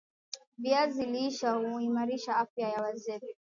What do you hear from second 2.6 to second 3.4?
ya wazee